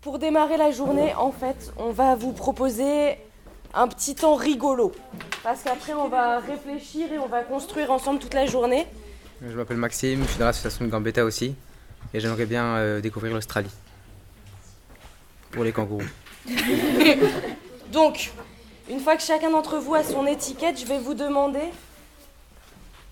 Pour 0.00 0.18
démarrer 0.18 0.56
la 0.56 0.70
journée, 0.70 1.14
en 1.14 1.30
fait, 1.30 1.74
on 1.76 1.90
va 1.90 2.14
vous 2.14 2.32
proposer 2.32 3.18
un 3.74 3.86
petit 3.86 4.14
temps 4.14 4.34
rigolo. 4.34 4.92
Parce 5.42 5.62
qu'après, 5.62 5.92
on 5.92 6.08
va 6.08 6.38
réfléchir 6.38 7.12
et 7.12 7.18
on 7.18 7.26
va 7.26 7.42
construire 7.42 7.90
ensemble 7.90 8.18
toute 8.18 8.32
la 8.32 8.46
journée. 8.46 8.86
Je 9.46 9.54
m'appelle 9.54 9.76
Maxime, 9.76 10.22
je 10.22 10.28
suis 10.30 10.38
dans 10.38 10.46
l'association 10.46 10.86
de 10.86 10.90
Gambetta 10.90 11.22
aussi. 11.22 11.54
Et 12.14 12.20
j'aimerais 12.20 12.46
bien 12.46 12.76
euh, 12.76 13.00
découvrir 13.02 13.34
l'Australie. 13.34 13.70
Pour 15.50 15.64
les 15.64 15.72
kangourous. 15.72 16.02
Donc, 17.92 18.32
une 18.88 19.00
fois 19.00 19.16
que 19.16 19.22
chacun 19.22 19.50
d'entre 19.50 19.76
vous 19.76 19.94
a 19.94 20.02
son 20.02 20.26
étiquette, 20.26 20.80
je 20.80 20.86
vais 20.86 20.98
vous 20.98 21.14
demander 21.14 21.68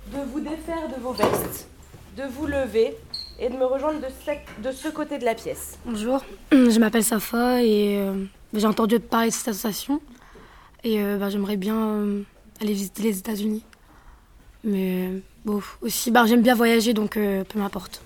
de 0.06 0.18
vous 0.32 0.40
défaire 0.40 0.88
de 0.88 0.98
vos 1.02 1.12
vestes, 1.12 1.68
de 2.16 2.22
vous 2.22 2.46
lever 2.46 2.96
et 3.38 3.48
de 3.48 3.56
me 3.56 3.64
rejoindre 3.64 4.00
de 4.00 4.06
ce, 4.06 4.62
de 4.62 4.72
ce 4.72 4.88
côté 4.88 5.18
de 5.18 5.24
la 5.24 5.34
pièce. 5.34 5.78
Bonjour, 5.84 6.24
je 6.52 6.78
m'appelle 6.78 7.04
Safa 7.04 7.62
et 7.62 7.98
euh, 7.98 8.24
j'ai 8.52 8.66
entendu 8.66 8.98
parler 8.98 9.28
de 9.28 9.34
cette 9.34 9.48
association. 9.48 10.00
Et 10.84 11.02
euh, 11.02 11.16
bah, 11.18 11.28
j'aimerais 11.30 11.56
bien 11.56 11.76
euh, 11.76 12.22
aller 12.60 12.72
visiter 12.72 13.02
les 13.02 13.18
États-Unis. 13.18 13.64
Mais 14.64 15.10
bon, 15.44 15.60
aussi, 15.82 16.10
bah, 16.10 16.24
j'aime 16.26 16.42
bien 16.42 16.54
voyager 16.54 16.94
donc 16.94 17.12
peu 17.12 17.58
m'importe. 17.58 18.02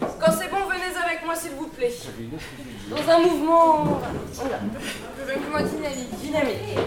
Quand 0.00 0.32
c'est 0.32 0.48
bon, 0.48 0.58
venez 0.68 0.96
avec 1.04 1.24
moi 1.24 1.34
s'il 1.34 1.52
vous 1.52 1.66
plaît. 1.66 1.92
Dans 2.88 3.12
un 3.12 3.18
mouvement. 3.18 4.00
Voilà. 4.34 4.60
dynamique. 5.64 6.20
Dynamique. 6.22 6.78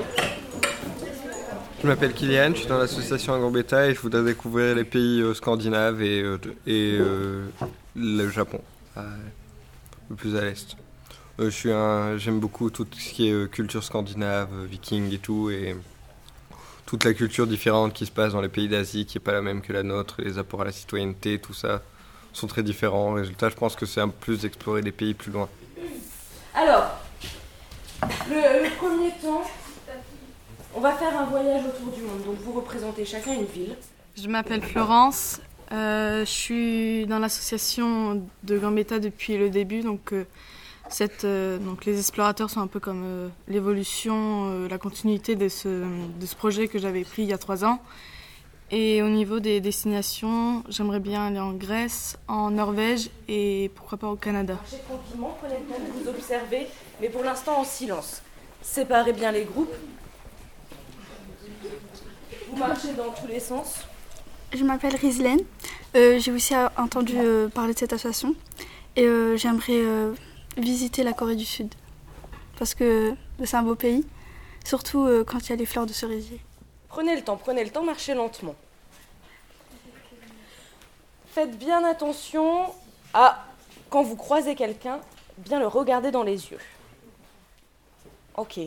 Je 1.85 1.89
m'appelle 1.91 2.13
Kylian, 2.13 2.49
je 2.55 2.61
suis 2.61 2.67
dans 2.67 2.79
l'association 2.79 3.35
Agambeta 3.35 3.85
et 3.85 3.93
je 3.93 3.99
voudrais 3.99 4.23
découvrir 4.23 4.73
les 4.73 4.85
pays 4.85 5.23
scandinaves 5.35 6.01
et, 6.01 6.25
et 6.65 6.97
le 7.95 8.29
Japon, 8.31 8.59
le 8.95 10.15
plus 10.15 10.35
à 10.35 10.41
l'est. 10.41 10.75
Euh, 11.39 12.17
j'aime 12.17 12.39
beaucoup 12.39 12.71
tout 12.71 12.87
ce 12.97 13.13
qui 13.13 13.29
est 13.29 13.33
euh, 13.33 13.45
culture 13.45 13.83
scandinave, 13.83 14.49
euh, 14.51 14.65
viking 14.65 15.13
et 15.13 15.19
tout, 15.19 15.51
et 15.51 15.75
toute 16.87 17.03
la 17.03 17.13
culture 17.13 17.45
différente 17.45 17.93
qui 17.93 18.07
se 18.07 18.11
passe 18.11 18.33
dans 18.33 18.41
les 18.41 18.49
pays 18.49 18.67
d'Asie, 18.67 19.05
qui 19.05 19.17
n'est 19.19 19.23
pas 19.23 19.33
la 19.33 19.43
même 19.43 19.61
que 19.61 19.71
la 19.71 19.83
nôtre, 19.83 20.15
les 20.17 20.39
apports 20.39 20.61
à 20.61 20.65
la 20.65 20.71
citoyenneté, 20.71 21.37
tout 21.37 21.53
ça, 21.53 21.83
sont 22.33 22.47
très 22.47 22.63
différents. 22.63 23.13
Résultat, 23.13 23.49
je 23.49 23.55
pense 23.55 23.75
que 23.75 23.85
c'est 23.85 24.01
un 24.01 24.09
plus 24.09 24.41
d'explorer 24.41 24.81
des 24.81 24.91
pays 24.91 25.13
plus 25.13 25.31
loin. 25.31 25.47
Alors, 26.55 26.97
le, 28.27 28.75
premier 28.77 29.11
temps, 29.21 29.43
on 30.75 30.79
va 30.79 30.93
faire 30.93 31.17
un 31.19 31.25
voyage 31.25 31.63
autour 31.65 31.91
du 31.91 32.01
monde. 32.01 32.23
Donc 32.25 32.35
vous 32.43 32.53
représentez 32.53 33.05
chacun 33.05 33.33
une 33.33 33.45
ville. 33.45 33.75
Je 34.15 34.27
m'appelle 34.27 34.61
Florence. 34.61 35.41
je 35.71 36.23
suis 36.25 37.05
dans 37.07 37.19
l'association 37.19 38.23
de 38.43 38.57
Gambetta 38.57 38.99
depuis 38.99 39.37
le 39.37 39.49
début, 39.49 39.81
donc 39.81 40.13
cette, 40.89 41.23
euh, 41.23 41.57
donc 41.57 41.85
les 41.85 41.97
explorateurs 41.97 42.49
sont 42.49 42.61
un 42.61 42.67
peu 42.67 42.79
comme 42.79 43.03
euh, 43.03 43.27
l'évolution, 43.47 44.51
euh, 44.51 44.67
la 44.67 44.77
continuité 44.77 45.35
de 45.35 45.49
ce, 45.49 45.67
de 45.67 46.25
ce 46.25 46.35
projet 46.35 46.67
que 46.67 46.77
j'avais 46.77 47.03
pris 47.03 47.23
il 47.23 47.29
y 47.29 47.33
a 47.33 47.37
trois 47.37 47.65
ans. 47.65 47.79
Et 48.71 49.01
au 49.03 49.09
niveau 49.09 49.39
des 49.39 49.61
destinations, 49.61 50.63
j'aimerais 50.69 50.99
bien 50.99 51.27
aller 51.27 51.39
en 51.39 51.53
Grèce, 51.53 52.17
en 52.27 52.51
Norvège 52.51 53.09
et 53.27 53.71
pourquoi 53.75 53.97
pas 53.97 54.07
au 54.07 54.15
Canada. 54.15 54.55
Marchez 54.55 54.83
tranquillement, 54.87 55.37
prenez 55.39 55.59
le 55.59 55.65
temps 55.65 55.81
de 55.81 56.03
vous 56.03 56.09
observer, 56.09 56.67
mais 56.99 57.09
pour 57.09 57.23
l'instant 57.23 57.59
en 57.59 57.63
silence. 57.63 58.21
Séparez 58.61 59.13
bien 59.13 59.31
les 59.31 59.43
groupes. 59.43 59.73
Dans 62.93 63.09
tous 63.09 63.27
les 63.27 63.39
sens. 63.39 63.79
Je 64.53 64.63
m'appelle 64.63 64.95
Rizlen. 64.95 65.39
J'ai 65.93 66.31
aussi 66.31 66.53
entendu 66.77 67.17
parler 67.53 67.73
de 67.73 67.79
cette 67.79 67.93
association 67.93 68.35
et 68.95 69.07
j'aimerais 69.35 69.81
visiter 70.57 71.03
la 71.03 71.13
Corée 71.13 71.35
du 71.35 71.45
Sud. 71.45 71.73
Parce 72.57 72.73
que 72.73 73.13
c'est 73.43 73.57
un 73.57 73.63
beau 73.63 73.75
pays, 73.75 74.05
surtout 74.63 75.05
euh, 75.05 75.25
quand 75.25 75.39
il 75.39 75.49
y 75.49 75.53
a 75.53 75.55
les 75.57 75.65
fleurs 75.65 75.85
de 75.85 75.91
cerisier. 75.91 76.39
Prenez 76.87 77.15
le 77.15 77.21
temps, 77.21 77.35
prenez 77.35 77.63
le 77.63 77.69
temps, 77.69 77.83
marchez 77.83 78.13
lentement. 78.13 78.55
Faites 81.27 81.57
bien 81.57 81.83
attention 81.83 82.73
à, 83.13 83.45
quand 83.89 84.03
vous 84.03 84.15
croisez 84.15 84.55
quelqu'un, 84.55 85.01
bien 85.37 85.59
le 85.59 85.67
regarder 85.67 86.11
dans 86.11 86.23
les 86.23 86.49
yeux. 86.51 86.59
Ok. 88.37 88.59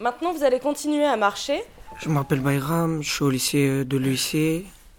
Maintenant, 0.00 0.32
vous 0.32 0.42
allez 0.42 0.60
continuer 0.60 1.04
à 1.04 1.16
marcher. 1.18 1.62
Je 2.00 2.08
m'appelle 2.08 2.40
Bayram, 2.40 3.02
je 3.02 3.10
suis 3.10 3.24
au 3.24 3.30
lycée 3.30 3.68
euh, 3.68 3.84
de. 3.84 3.98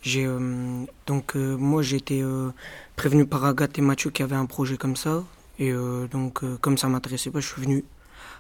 J'ai 0.02 0.26
euh, 0.26 0.86
donc 1.08 1.36
moi 1.36 1.82
j'ai 1.82 1.98
été 1.98 2.24
prévenu 2.96 3.26
par 3.26 3.44
Agathe 3.44 3.80
et 3.80 3.82
Mathieu 3.82 4.12
qui 4.12 4.22
avaient 4.22 4.36
un 4.36 4.46
projet 4.46 4.78
comme 4.78 4.96
ça. 4.96 5.24
Et 5.60 5.72
euh, 5.72 6.08
donc, 6.08 6.44
euh, 6.44 6.58
comme 6.62 6.78
ça 6.78 6.88
m'intéressait 6.88 7.32
pas, 7.32 7.40
je 7.40 7.48
suis 7.48 7.62
venu. 7.62 7.86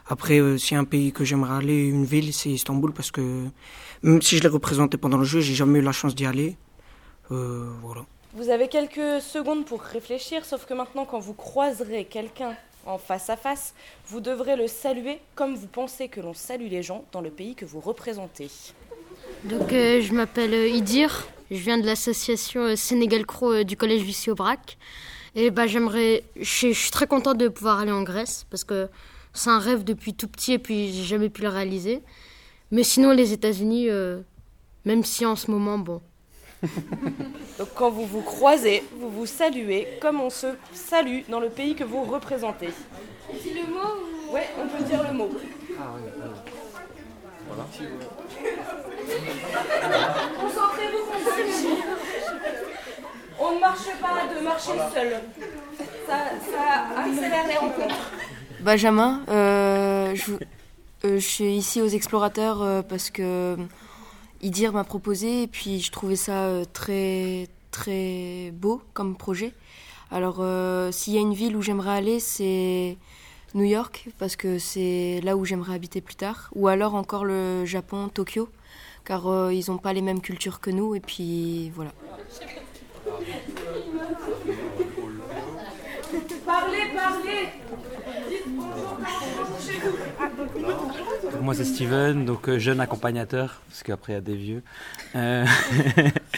Après, 0.08 0.40
euh, 0.40 0.58
a 0.72 0.76
un 0.76 0.84
pays 0.84 1.12
que 1.12 1.24
j'aimerais 1.24 1.56
aller, 1.56 1.88
une 1.88 2.06
ville, 2.06 2.34
c'est 2.34 2.50
Istanbul, 2.50 2.92
parce 2.92 3.12
que 3.12 3.46
même 4.04 4.22
si 4.22 4.38
je 4.38 4.44
l'ai 4.44 4.50
représenté 4.50 4.98
pendant 4.98 5.18
le 5.18 5.24
jeu, 5.24 5.40
j'ai 5.40 5.56
jamais 5.56 5.80
eu 5.80 5.82
la 5.82 5.92
chance 5.92 6.14
d'y 6.14 6.26
aller. 6.26 6.58
voilà. 7.30 8.06
Vous 8.34 8.50
avez 8.50 8.68
quelques 8.68 9.22
secondes 9.22 9.66
pour 9.66 9.82
réfléchir, 9.82 10.44
sauf 10.44 10.66
que 10.66 10.74
maintenant, 10.74 11.06
quand 11.06 11.20
vous 11.20 11.34
croiserez 11.34 12.04
quelqu'un 12.04 12.54
en 12.86 12.98
face 12.98 13.30
à 13.30 13.38
face, 13.38 13.74
vous 14.08 14.20
devrez 14.20 14.56
le 14.56 14.68
saluer 14.68 15.20
comme 15.36 15.56
vous 15.56 15.68
pensez 15.68 16.08
que 16.08 16.22
l'on 16.22 16.34
salue 16.34 16.68
les 16.70 16.84
gens 16.84 17.06
dans 17.12 17.22
le 17.22 17.30
pays 17.30 17.56
que 17.56 17.66
vous 17.66 17.80
représentez. 17.80 18.50
Donc, 19.44 19.70
je 19.70 20.14
m'appelle 20.14 20.54
Idir, 20.74 21.28
je 21.52 21.58
viens 21.58 21.78
de 21.78 21.86
l'association 21.86 22.76
Sénégal 22.76 23.26
Cro 23.26 23.64
du 23.64 23.76
collège 23.78 24.04
Lucie 24.04 24.32
Aubrac. 24.32 24.78
Et 25.36 25.52
bah, 25.52 25.68
j'aimerais. 25.68 26.24
Je 26.40 26.72
suis 26.72 26.92
très 26.92 27.08
contente 27.08 27.38
de 27.38 27.50
pouvoir 27.50 27.80
aller 27.80 27.92
en 27.92 28.04
Grèce 28.04 28.46
parce 28.50 28.64
que 28.64 28.88
c'est 29.34 29.50
un 29.50 29.60
rêve 29.60 29.84
depuis 29.84 30.14
tout 30.14 30.28
petit 30.28 30.54
et 30.54 30.60
puis 30.60 30.94
j'ai 30.94 31.04
jamais 31.04 31.30
pu 31.30 31.42
le 31.42 31.50
réaliser. 31.50 32.02
Mais 32.72 32.84
sinon, 32.84 33.12
les 33.12 33.34
États-Unis, 33.34 33.90
euh, 33.90 34.22
même 34.86 35.04
si 35.04 35.26
en 35.26 35.36
ce 35.36 35.52
moment, 35.52 35.78
bon. 35.78 36.02
Donc 37.60 37.70
quand 37.76 37.90
vous 37.90 38.06
vous 38.06 38.22
croisez, 38.22 38.84
vous 39.00 39.10
vous 39.10 39.26
saluez 39.26 39.88
comme 40.02 40.22
on 40.22 40.30
se 40.30 40.48
salue 40.74 41.22
dans 41.30 41.40
le 41.40 41.50
pays 41.50 41.76
que 41.76 41.84
vous 41.84 42.04
représentez. 42.04 42.70
C'est 43.44 43.54
le 43.54 43.74
mot 43.74 44.30
ou... 44.30 44.34
Ouais, 44.34 44.50
on 44.62 44.68
peut 44.68 44.84
dire 44.84 45.04
le 45.04 45.14
mot. 45.18 45.30
Ah 45.80 45.84
oui, 45.96 46.02
voilà. 47.48 47.66
Concentrez-vous, 50.42 51.04
concentrez-vous. 51.12 51.78
On 53.40 53.56
ne 53.56 53.60
marche 53.60 53.90
pas 54.02 54.34
de 54.34 54.44
marcher 54.44 54.72
seul. 54.94 55.22
Ça, 56.08 56.18
ça 56.52 57.02
accélère 57.02 57.48
les 57.48 57.58
rencontres. 57.58 58.12
Benjamin, 58.62 59.22
euh, 59.30 60.16
je, 60.16 60.32
euh, 61.06 61.20
je, 61.20 61.28
suis 61.28 61.56
ici 61.56 61.82
aux 61.82 61.88
explorateurs 61.88 62.62
euh, 62.62 62.82
parce 62.82 63.10
que 63.10 63.58
Idir 64.42 64.74
m'a 64.74 64.84
proposé 64.84 65.44
et 65.44 65.48
puis 65.48 65.80
je 65.80 65.92
trouvais 65.92 66.16
ça 66.16 66.62
très 66.72 67.48
très 67.72 68.52
beau 68.54 68.82
comme 68.94 69.16
projet. 69.16 69.54
Alors 70.12 70.44
s'il 70.94 71.14
y 71.14 71.18
a 71.18 71.22
une 71.22 71.34
ville 71.34 71.56
où 71.56 71.62
j'aimerais 71.62 71.98
aller, 71.98 72.20
c'est 72.20 72.98
New 73.56 73.64
York 73.64 74.10
parce 74.18 74.36
que 74.36 74.60
c'est 74.60 75.20
là 75.24 75.36
où 75.36 75.46
j'aimerais 75.46 75.74
habiter 75.74 76.02
plus 76.02 76.16
tard. 76.16 76.50
Ou 76.54 76.68
alors 76.68 76.94
encore 76.96 77.26
le 77.26 77.66
Japon, 77.66 78.10
Tokyo, 78.10 78.50
car 79.04 79.52
ils 79.52 79.66
n'ont 79.70 79.78
pas 79.78 79.94
les 79.94 80.02
mêmes 80.02 80.22
cultures 80.22 80.60
que 80.60 80.70
nous 80.70 80.94
et 80.96 81.00
puis 81.00 81.72
voilà. 81.72 81.92
Parlez, 86.46 86.92
parlez 86.94 87.50
moi 91.42 91.54
c'est 91.54 91.66
Steven, 91.66 92.26
donc 92.26 92.50
euh, 92.50 92.58
jeune 92.58 92.80
accompagnateur, 92.80 93.62
parce 93.68 93.84
qu'après 93.84 94.14
il 94.14 94.16
y 94.16 94.18
a 94.18 94.22
des 94.22 94.36
vieux. 94.36 94.64
Euh, 95.16 95.46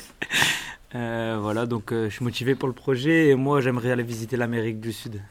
euh, 0.95 1.37
voilà, 1.39 1.65
donc 1.65 1.91
je 1.91 2.09
suis 2.09 2.23
motivé 2.23 2.55
pour 2.55 2.67
le 2.67 2.73
projet 2.73 3.29
et 3.29 3.35
moi 3.35 3.61
j'aimerais 3.61 3.91
aller 3.91 4.03
visiter 4.03 4.37
l'Amérique 4.37 4.79
du 4.79 4.91
Sud. 4.91 5.21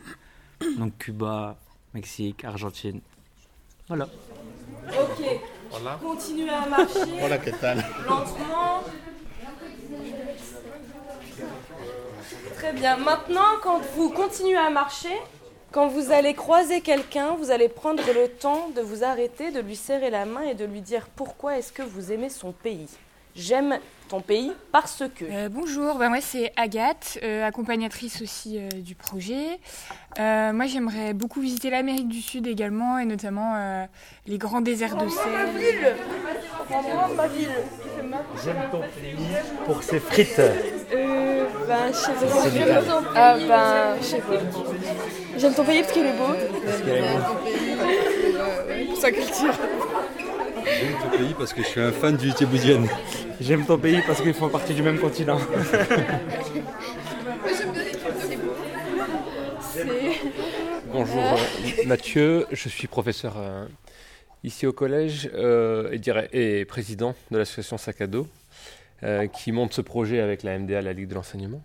Donc 0.78 0.96
Cuba, 0.98 1.56
Mexique, 1.94 2.44
Argentine. 2.44 3.00
Voilà. 3.88 4.08
Ok. 4.88 5.40
Continuez 6.02 6.50
à 6.50 6.66
marcher. 6.66 7.18
Voilà, 7.18 7.36
Lentement. 7.36 8.82
Très 12.66 12.74
bien. 12.74 12.96
Maintenant, 12.96 13.60
quand 13.62 13.80
vous 13.94 14.10
continuez 14.10 14.56
à 14.56 14.70
marcher, 14.70 15.16
quand 15.70 15.86
vous 15.86 16.10
allez 16.10 16.34
croiser 16.34 16.80
quelqu'un, 16.80 17.36
vous 17.36 17.52
allez 17.52 17.68
prendre 17.68 18.02
le 18.12 18.26
temps 18.26 18.70
de 18.74 18.80
vous 18.80 19.04
arrêter, 19.04 19.52
de 19.52 19.60
lui 19.60 19.76
serrer 19.76 20.10
la 20.10 20.24
main 20.24 20.42
et 20.42 20.54
de 20.54 20.64
lui 20.64 20.80
dire 20.80 21.06
pourquoi 21.14 21.58
est-ce 21.58 21.72
que 21.72 21.82
vous 21.82 22.10
aimez 22.10 22.28
son 22.28 22.50
pays. 22.50 22.88
J'aime 23.36 23.78
ton 24.08 24.20
pays 24.20 24.50
parce 24.72 25.04
que. 25.14 25.24
Euh, 25.30 25.48
bonjour, 25.48 25.94
ben 25.94 26.08
moi 26.08 26.20
c'est 26.20 26.52
Agathe, 26.56 27.20
euh, 27.22 27.46
accompagnatrice 27.46 28.20
aussi 28.20 28.58
euh, 28.58 28.68
du 28.80 28.96
projet. 28.96 29.60
moi 30.18 30.66
j'aimerais 30.66 31.14
beaucoup 31.14 31.40
visiter 31.40 31.70
l'Amérique 31.70 32.08
du 32.08 32.20
Sud 32.20 32.48
également 32.48 32.98
et 32.98 33.04
notamment 33.04 33.86
les 34.26 34.38
grands 34.38 34.60
déserts 34.60 34.96
de 34.96 35.08
sel. 35.08 35.32
Ma 35.32 35.44
ville 35.44 35.94
ma 37.16 37.28
ville 37.28 37.48
J'aime 38.44 38.68
ton 38.72 38.80
pays 38.80 39.36
pour 39.66 39.84
ses 39.84 40.00
frites. 40.00 40.40
Ben 41.68 41.92
je 41.92 41.96
sais 41.96 42.12
pas. 42.12 43.02
Ah 43.14 43.36
ben 43.48 43.96
je 44.00 44.04
sais 44.06 44.18
pas. 44.20 44.40
J'aime 45.38 45.54
ton 45.54 45.64
pays 45.64 45.80
parce 45.82 45.92
qu'il 45.92 46.06
est 46.06 46.12
beau. 46.12 46.34
Parce 46.64 46.80
qu'elle 46.82 47.04
est 47.04 47.08
beau. 48.84 48.90
Pour 48.92 48.96
sa 49.00 49.10
culture. 49.12 49.54
J'aime 50.64 50.94
ton 51.02 51.16
pays 51.18 51.34
parce 51.38 51.52
que 51.52 51.62
je 51.62 51.66
suis 51.68 51.80
un 51.80 51.92
fan 51.92 52.16
du 52.16 52.30
Tchéboudjian. 52.32 52.82
J'aime 53.40 53.64
ton 53.66 53.78
pays 53.78 54.00
parce 54.06 54.20
qu'ils 54.20 54.34
font 54.34 54.48
partie 54.48 54.74
du 54.74 54.82
même 54.82 54.98
continent. 54.98 55.38
Bonjour 60.92 61.22
euh, 61.22 61.36
Mathieu, 61.86 62.46
je 62.52 62.68
suis 62.68 62.86
professeur 62.88 63.34
euh, 63.38 63.66
ici 64.44 64.66
au 64.66 64.72
collège 64.72 65.30
euh, 65.34 65.90
et, 65.92 65.98
dirais- 65.98 66.28
et 66.32 66.64
président 66.64 67.14
de 67.30 67.38
l'association 67.38 67.76
Sac 67.78 68.00
à 68.00 68.06
dos 68.06 68.22
euh, 68.22 68.45
qui 69.32 69.52
monte 69.52 69.72
ce 69.72 69.80
projet 69.80 70.20
avec 70.20 70.42
la 70.42 70.58
MDA, 70.58 70.82
la 70.82 70.92
Ligue 70.92 71.08
de 71.08 71.14
l'enseignement. 71.14 71.62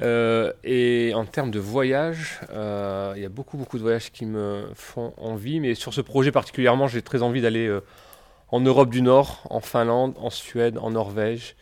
Euh, 0.00 0.52
et 0.64 1.12
en 1.14 1.24
termes 1.24 1.50
de 1.50 1.60
voyage, 1.60 2.40
euh, 2.50 3.12
il 3.16 3.22
y 3.22 3.24
a 3.24 3.28
beaucoup 3.28 3.56
beaucoup 3.56 3.78
de 3.78 3.82
voyages 3.82 4.10
qui 4.10 4.26
me 4.26 4.64
font 4.74 5.14
envie, 5.16 5.60
mais 5.60 5.74
sur 5.74 5.94
ce 5.94 6.00
projet 6.00 6.32
particulièrement, 6.32 6.88
j'ai 6.88 7.02
très 7.02 7.22
envie 7.22 7.40
d'aller 7.40 7.68
euh, 7.68 7.80
en 8.48 8.60
Europe 8.60 8.90
du 8.90 9.02
Nord, 9.02 9.46
en 9.50 9.60
Finlande, 9.60 10.14
en 10.18 10.30
Suède, 10.30 10.78
en 10.78 10.90
Norvège, 10.90 11.54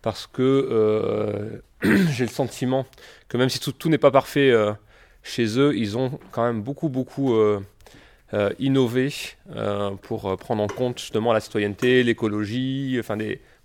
parce 0.00 0.26
que 0.26 0.42
euh, 0.42 1.60
j'ai 2.10 2.24
le 2.24 2.30
sentiment 2.30 2.86
que 3.28 3.36
même 3.36 3.50
si 3.50 3.60
tout, 3.60 3.88
n'est 3.88 3.98
pas 3.98 4.10
parfait 4.10 4.50
euh, 4.50 4.72
chez 5.22 5.58
eux, 5.58 5.76
ils 5.76 5.98
ont 5.98 6.18
quand 6.32 6.44
même 6.44 6.62
beaucoup, 6.62 6.88
beaucoup 6.88 7.34
euh, 7.34 7.60
euh, 8.32 8.50
innové 8.58 9.12
euh, 9.54 9.90
pour 10.02 10.26
euh, 10.26 10.36
prendre 10.36 10.62
en 10.62 10.68
compte 10.68 10.98
justement 10.98 11.34
la 11.34 11.40
citoyenneté, 11.40 12.02
l'écologie, 12.02 12.96
enfin 12.98 13.18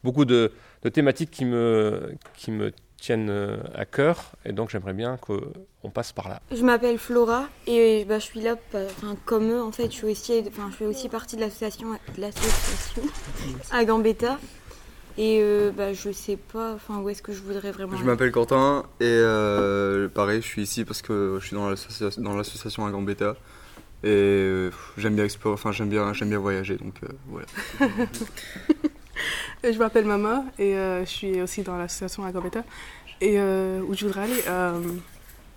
beaucoup 0.03 0.25
de, 0.25 0.51
de 0.83 0.89
thématiques 0.89 1.31
qui 1.31 1.45
me, 1.45 2.13
qui 2.35 2.51
me 2.51 2.71
tiennent 2.97 3.29
euh, 3.29 3.57
à 3.75 3.85
cœur. 3.85 4.33
Et 4.45 4.51
donc 4.51 4.69
j'aimerais 4.69 4.93
bien 4.93 5.17
qu'on 5.17 5.89
passe 5.89 6.11
par 6.11 6.29
là. 6.29 6.41
Je 6.51 6.63
m'appelle 6.63 6.97
Flora 6.97 7.47
et 7.67 8.05
bah, 8.05 8.19
je 8.19 8.25
suis 8.25 8.41
là 8.41 8.55
pa- 8.55 8.85
enfin, 8.85 9.15
comme 9.25 9.49
eux 9.51 9.61
en 9.61 9.71
fait. 9.71 9.85
Je, 9.85 9.95
suis 9.97 10.07
aussi, 10.07 10.43
enfin, 10.47 10.67
je 10.71 10.75
fais 10.75 10.85
aussi 10.85 11.09
partie 11.09 11.35
de 11.35 11.41
l'association 11.41 11.91
de 11.93 12.21
l'association 12.21 13.03
à 13.71 13.85
Gambetta. 13.85 14.37
Et 15.17 15.39
euh, 15.41 15.71
bah, 15.75 15.91
je 15.91 16.11
sais 16.11 16.37
pas 16.37 16.75
enfin, 16.75 16.99
où 16.99 17.09
est-ce 17.09 17.21
que 17.21 17.33
je 17.33 17.41
voudrais 17.41 17.71
vraiment 17.71 17.97
Je 17.97 18.03
m'appelle 18.05 18.31
Quentin 18.31 18.85
et 19.01 19.05
euh, 19.05 20.07
pareil, 20.07 20.41
je 20.41 20.47
suis 20.47 20.61
ici 20.61 20.85
parce 20.85 21.01
que 21.01 21.39
je 21.41 21.45
suis 21.47 21.55
dans 21.55 21.69
l'association 21.69 22.21
dans 22.21 22.37
l'association 22.37 22.85
à 22.85 22.91
Gambetta 22.91 23.35
et 24.03 24.07
euh, 24.07 24.71
j'aime 24.97 25.15
bien 25.15 25.25
explorer, 25.25 25.55
enfin 25.55 25.73
j'aime 25.73 25.89
bien 25.89 26.13
j'aime 26.13 26.29
bien 26.29 26.37
voyager 26.39 26.77
donc 26.77 26.93
euh, 27.03 27.07
voilà. 27.27 27.47
Je 29.63 29.77
m'appelle 29.77 30.05
Mama 30.05 30.45
et 30.57 30.75
euh, 30.75 31.01
je 31.03 31.09
suis 31.09 31.41
aussi 31.41 31.63
dans 31.63 31.77
l'association 31.77 32.23
Agambeta. 32.23 32.63
Et 33.19 33.35
euh, 33.37 33.81
où 33.81 33.93
je 33.93 34.05
voudrais 34.05 34.23
aller 34.23 34.41
euh, 34.47 34.79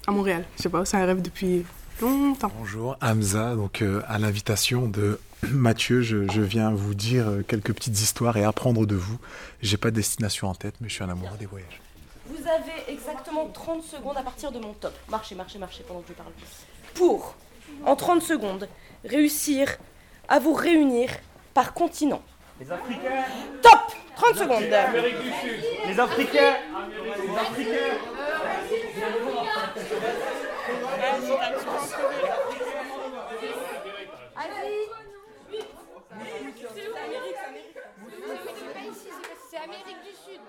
À 0.08 0.10
Montréal. 0.10 0.44
Je 0.56 0.62
sais 0.62 0.68
pas, 0.68 0.84
c'est 0.84 0.96
un 0.96 1.06
rêve 1.06 1.22
depuis 1.22 1.64
longtemps. 2.00 2.50
Bonjour, 2.58 2.96
Hamza. 3.00 3.54
Donc, 3.54 3.80
euh, 3.82 4.02
à 4.08 4.18
l'invitation 4.18 4.88
de 4.88 5.20
Mathieu, 5.48 6.02
je, 6.02 6.28
je 6.32 6.40
viens 6.40 6.72
vous 6.72 6.94
dire 6.94 7.26
quelques 7.46 7.72
petites 7.72 8.00
histoires 8.00 8.36
et 8.36 8.42
apprendre 8.42 8.86
de 8.86 8.96
vous. 8.96 9.18
J'ai 9.60 9.76
pas 9.76 9.90
de 9.92 9.96
destination 9.96 10.48
en 10.48 10.54
tête, 10.54 10.74
mais 10.80 10.88
je 10.88 10.94
suis 10.94 11.04
un 11.04 11.08
amoureux 11.08 11.36
des 11.38 11.46
voyages. 11.46 11.80
Vous 12.26 12.42
avez 12.48 12.92
exactement 12.92 13.46
30 13.46 13.84
secondes 13.84 14.16
à 14.16 14.22
partir 14.22 14.50
de 14.50 14.58
mon 14.58 14.72
top. 14.72 14.94
Marchez, 15.08 15.36
marchez, 15.36 15.58
marchez 15.60 15.84
pendant 15.86 16.00
que 16.00 16.08
je 16.08 16.14
parle. 16.14 16.32
Pour, 16.94 17.36
en 17.84 17.94
30 17.94 18.22
secondes, 18.22 18.68
réussir 19.04 19.76
à 20.28 20.40
vous 20.40 20.54
réunir 20.54 21.10
par 21.54 21.74
continent. 21.74 22.22
Les 22.60 22.70
Africains. 22.70 23.24
Top 23.62 23.80
30 24.16 24.36
secondes. 24.36 24.72
Amérique 24.72 25.20
du 25.20 25.30
Sud. 25.30 25.64
Les 25.86 26.00
Africains. 26.00 26.56
Les 27.22 27.38
Africains. 27.38 27.98
C'est 39.50 39.58
Amérique 39.58 40.02
du 40.02 40.12
Sud. 40.12 40.40